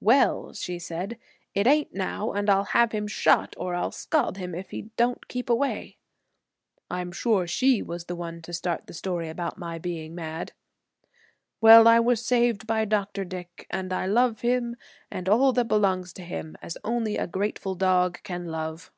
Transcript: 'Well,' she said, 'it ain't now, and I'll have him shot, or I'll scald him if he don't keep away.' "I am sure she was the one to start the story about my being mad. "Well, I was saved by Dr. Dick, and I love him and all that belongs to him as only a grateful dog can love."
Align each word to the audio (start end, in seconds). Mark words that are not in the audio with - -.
'Well,' 0.00 0.52
she 0.52 0.78
said, 0.78 1.18
'it 1.52 1.66
ain't 1.66 1.92
now, 1.92 2.30
and 2.32 2.48
I'll 2.48 2.62
have 2.62 2.92
him 2.92 3.08
shot, 3.08 3.54
or 3.58 3.74
I'll 3.74 3.90
scald 3.90 4.38
him 4.38 4.54
if 4.54 4.70
he 4.70 4.82
don't 4.96 5.26
keep 5.26 5.50
away.' 5.50 5.96
"I 6.88 7.00
am 7.00 7.10
sure 7.10 7.48
she 7.48 7.82
was 7.82 8.04
the 8.04 8.14
one 8.14 8.40
to 8.42 8.52
start 8.52 8.86
the 8.86 8.94
story 8.94 9.28
about 9.28 9.58
my 9.58 9.78
being 9.80 10.14
mad. 10.14 10.52
"Well, 11.60 11.88
I 11.88 11.98
was 11.98 12.24
saved 12.24 12.68
by 12.68 12.84
Dr. 12.84 13.24
Dick, 13.24 13.66
and 13.68 13.92
I 13.92 14.06
love 14.06 14.42
him 14.42 14.76
and 15.10 15.28
all 15.28 15.52
that 15.54 15.66
belongs 15.66 16.12
to 16.12 16.22
him 16.22 16.56
as 16.62 16.78
only 16.84 17.16
a 17.16 17.26
grateful 17.26 17.74
dog 17.74 18.22
can 18.22 18.44
love." 18.46 18.92